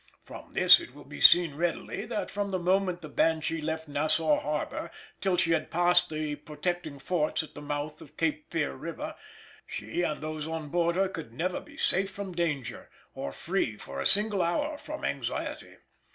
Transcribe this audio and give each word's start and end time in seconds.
From 0.23 0.53
this 0.53 0.79
it 0.79 0.95
will 0.95 1.03
be 1.03 1.21
seen 1.21 1.53
readily, 1.53 2.05
that 2.05 2.31
from 2.31 2.49
the 2.49 2.57
moment 2.57 3.03
the 3.03 3.07
Banshee 3.07 3.61
left 3.61 3.87
Nassau 3.87 4.39
harbour 4.39 4.89
till 5.21 5.37
she 5.37 5.51
had 5.51 5.69
passed 5.69 6.09
the 6.09 6.37
protecting 6.37 6.97
forts 6.97 7.43
at 7.43 7.53
the 7.53 7.61
mouth 7.61 8.01
of 8.01 8.17
Cape 8.17 8.49
Fear 8.49 8.73
river, 8.73 9.15
she 9.67 10.01
and 10.01 10.19
those 10.19 10.47
on 10.47 10.69
board 10.69 10.95
her 10.95 11.07
could 11.07 11.31
never 11.33 11.61
be 11.61 11.77
safe 11.77 12.09
from 12.09 12.31
danger 12.33 12.89
or 13.13 13.31
free 13.31 13.77
for 13.77 13.99
a 14.01 14.07
single 14.07 14.41
hour 14.41 14.75
from 14.79 15.05
anxiety. 15.05 15.75